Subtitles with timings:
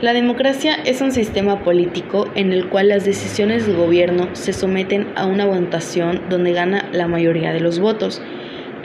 [0.00, 5.08] La democracia es un sistema político en el cual las decisiones del gobierno se someten
[5.16, 8.22] a una votación donde gana la mayoría de los votos.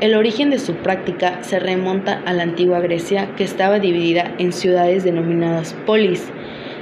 [0.02, 4.52] El origen de su práctica se remonta a la antigua Grecia que estaba dividida en
[4.52, 6.32] ciudades denominadas polis.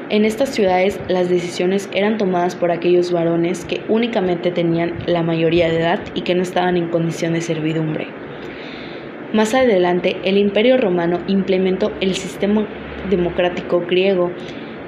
[0.09, 5.67] En estas ciudades las decisiones eran tomadas por aquellos varones que únicamente tenían la mayoría
[5.67, 8.07] de edad y que no estaban en condición de servidumbre.
[9.33, 12.65] Más adelante, el Imperio Romano implementó el sistema
[13.09, 14.31] democrático griego,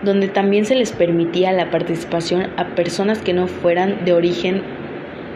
[0.04, 4.62] donde también se les permitía la participación a personas que no fueran de origen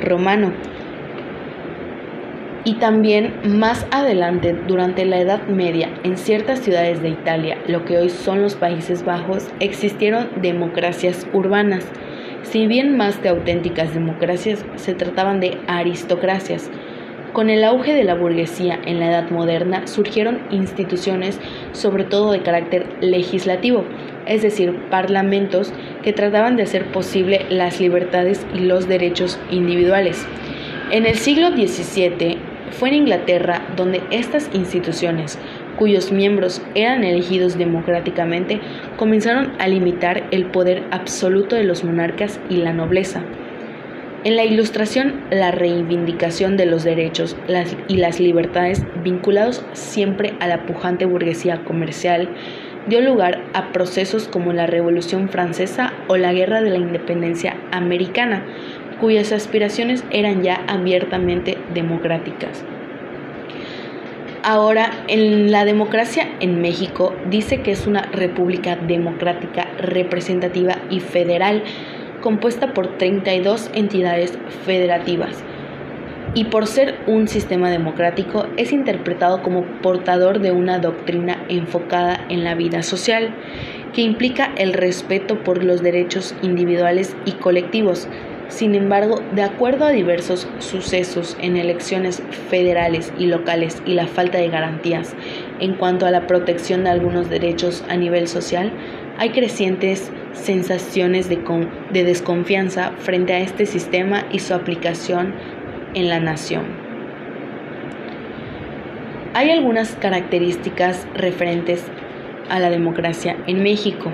[0.03, 0.51] romano.
[2.63, 7.97] Y también más adelante, durante la Edad Media, en ciertas ciudades de Italia, lo que
[7.97, 11.89] hoy son los Países Bajos, existieron democracias urbanas.
[12.43, 16.69] Si bien más que auténticas democracias, se trataban de aristocracias,
[17.37, 21.39] con el auge de la burguesía en la Edad Moderna surgieron instituciones
[21.71, 23.83] sobre todo de carácter legislativo,
[24.25, 30.25] es decir, parlamentos que trataban de hacer posible las libertades y los derechos individuales.
[30.89, 32.39] En el siglo XVII
[32.71, 35.37] fue en Inglaterra donde estas instituciones,
[35.77, 38.61] cuyos miembros eran elegidos democráticamente,
[38.97, 43.21] comenzaron a limitar el poder absoluto de los monarcas y la nobleza.
[44.23, 47.37] En la ilustración, la reivindicación de los derechos
[47.87, 52.29] y las libertades vinculados siempre a la pujante burguesía comercial
[52.87, 58.43] dio lugar a procesos como la Revolución Francesa o la Guerra de la Independencia Americana,
[58.99, 62.63] cuyas aspiraciones eran ya abiertamente democráticas.
[64.43, 71.63] Ahora, en la democracia en México dice que es una república democrática, representativa y federal,
[72.21, 75.43] compuesta por 32 entidades federativas
[76.33, 82.43] y por ser un sistema democrático es interpretado como portador de una doctrina enfocada en
[82.43, 83.33] la vida social,
[83.93, 88.07] que implica el respeto por los derechos individuales y colectivos.
[88.49, 94.37] Sin embargo, de acuerdo a diversos sucesos en elecciones federales y locales y la falta
[94.37, 95.15] de garantías
[95.59, 98.71] en cuanto a la protección de algunos derechos a nivel social,
[99.17, 105.33] hay crecientes sensaciones de, desconfianza frente a este sistema y su aplicación
[105.93, 106.65] en la nación.
[109.33, 111.83] Hay algunas características referentes
[112.49, 114.11] a la democracia en México.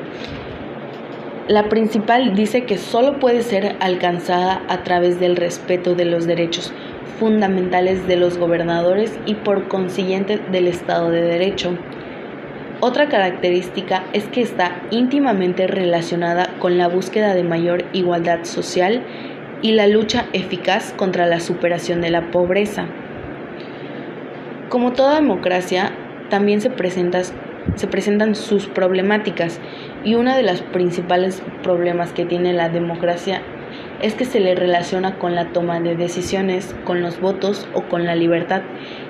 [1.47, 6.73] La principal dice que solo puede ser alcanzada a través del respeto de los derechos
[7.19, 11.77] fundamentales de los gobernadores y por consiguiente del Estado de Derecho.
[12.85, 19.05] Otra característica es que está íntimamente relacionada con la búsqueda de mayor igualdad social
[19.61, 22.87] y la lucha eficaz contra la superación de la pobreza.
[24.67, 25.93] Como toda democracia,
[26.29, 26.71] también se,
[27.75, 29.61] se presentan sus problemáticas
[30.03, 33.41] y uno de los principales problemas que tiene la democracia
[34.01, 38.05] es que se le relaciona con la toma de decisiones, con los votos o con
[38.05, 38.61] la libertad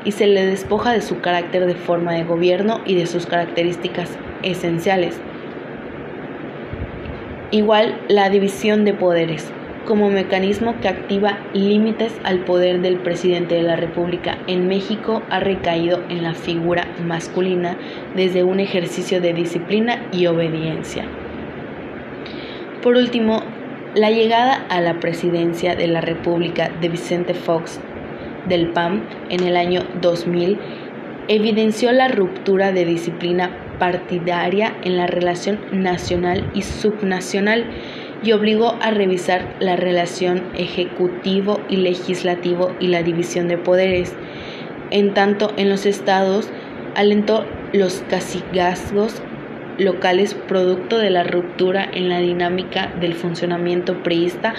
[0.05, 4.09] y se le despoja de su carácter de forma de gobierno y de sus características
[4.41, 5.19] esenciales.
[7.51, 9.51] Igual la división de poderes
[9.85, 15.39] como mecanismo que activa límites al poder del presidente de la República en México ha
[15.39, 17.77] recaído en la figura masculina
[18.15, 21.05] desde un ejercicio de disciplina y obediencia.
[22.81, 23.43] Por último,
[23.95, 27.79] la llegada a la presidencia de la República de Vicente Fox
[28.47, 30.59] del PAM en el año 2000
[31.27, 33.49] evidenció la ruptura de disciplina
[33.79, 37.65] partidaria en la relación nacional y subnacional
[38.23, 44.13] y obligó a revisar la relación ejecutivo y legislativo y la división de poderes.
[44.91, 46.49] En tanto, en los estados
[46.95, 49.21] alentó los cacicazgos
[49.77, 54.53] locales producto de la ruptura en la dinámica del funcionamiento priista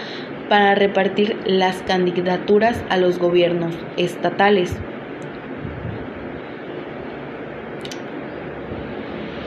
[0.49, 4.77] para repartir las candidaturas a los gobiernos estatales.